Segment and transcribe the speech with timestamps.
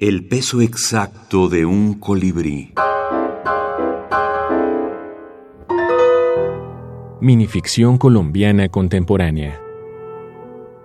[0.00, 2.72] El peso exacto de un colibrí.
[7.20, 9.60] Minificción colombiana contemporánea.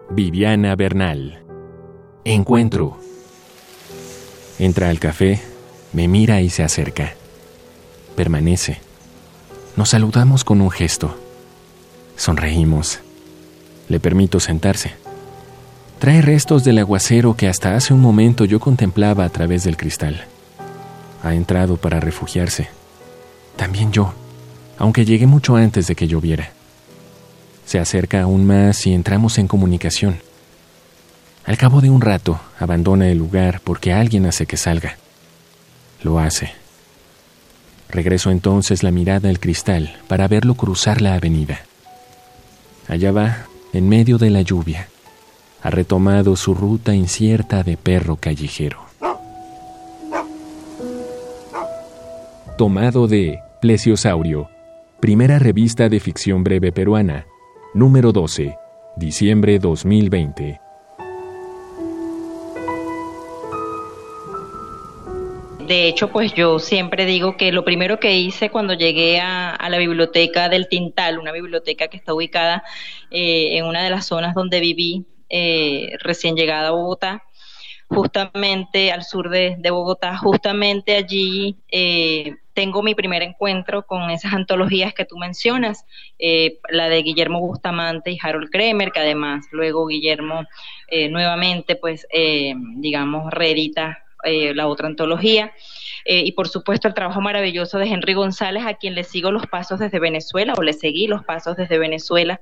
[0.10, 1.44] Viviana Bernal.
[2.26, 2.98] Encuentro.
[4.58, 5.40] Entra al café,
[5.92, 7.14] me mira y se acerca.
[8.16, 8.80] Permanece.
[9.78, 11.16] Nos saludamos con un gesto.
[12.16, 13.00] Sonreímos.
[13.90, 15.03] Le permito sentarse.
[16.04, 20.26] Trae restos del aguacero que hasta hace un momento yo contemplaba a través del cristal.
[21.24, 22.68] Ha entrado para refugiarse.
[23.56, 24.14] También yo,
[24.78, 26.52] aunque llegué mucho antes de que lloviera.
[27.66, 30.20] Se acerca aún más y entramos en comunicación.
[31.46, 34.98] Al cabo de un rato, abandona el lugar porque alguien hace que salga.
[36.02, 36.52] Lo hace.
[37.88, 41.62] Regreso entonces la mirada al cristal para verlo cruzar la avenida.
[42.90, 44.90] Allá va, en medio de la lluvia,
[45.64, 48.82] ha retomado su ruta incierta de perro callejero.
[52.58, 54.50] Tomado de Plesiosaurio,
[55.00, 57.26] primera revista de ficción breve peruana,
[57.74, 58.58] número 12,
[58.98, 60.60] diciembre 2020.
[65.66, 69.78] De hecho, pues yo siempre digo que lo primero que hice cuando llegué a, la
[69.78, 72.64] biblioteca del Tintal, una biblioteca que está ubicada
[73.12, 77.24] eh, en una de las zonas donde viví eh, recién llegada a Bogotá,
[77.90, 84.94] justamente al sur de, Bogotá, justamente allí eh, tengo mi primer encuentro con esas antologías
[84.94, 85.86] que tú mencionas,
[86.20, 90.46] eh, la de Guillermo Bustamante y Harold Kremer, que además luego Guillermo
[91.10, 92.06] nuevamente, pues,
[92.76, 95.52] digamos, reedita la otra antología.
[96.06, 99.80] Y por supuesto el trabajo maravilloso de Henry González, a quien le sigo los pasos
[99.80, 102.42] desde Venezuela, o le seguí los pasos desde Venezuela,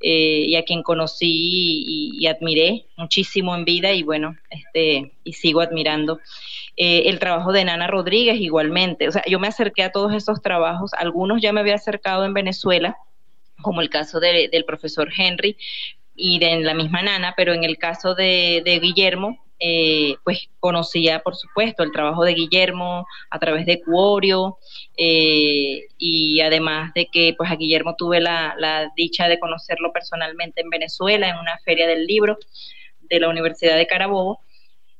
[0.00, 5.60] eh, y a quien conocí y, admiré muchísimo en vida y bueno, este, y sigo
[5.60, 6.20] admirando.
[6.76, 10.42] Eh, el trabajo de Nana Rodríguez igualmente, o sea, yo me acerqué a todos esos
[10.42, 12.98] trabajos, algunos ya me había acercado en Venezuela,
[13.62, 15.56] como el caso del profesor Henry
[16.14, 21.34] y de la misma Nana, pero en el caso de Guillermo, eh, pues conocía, por
[21.34, 24.58] supuesto, el trabajo de Guillermo a través de Cuorio
[24.96, 30.68] eh, y además de que pues a Guillermo tuve la, dicha de conocerlo personalmente en
[30.68, 32.38] Venezuela en una feria del libro
[33.00, 34.40] de la Universidad de Carabobo.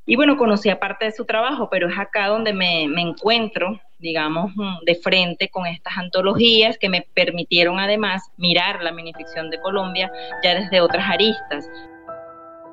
[0.07, 4.53] Y bueno, conocía parte de su trabajo, pero es acá donde me, me encuentro, digamos,
[4.55, 10.11] mm, de frente con estas antologías que me permitieron además mirar la minificción de Colombia
[10.43, 11.69] ya desde otras aristas.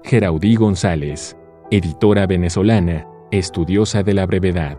[0.06, 1.36] Geraudí González
[1.76, 4.78] editora venezolana, estudiosa de la brevedad.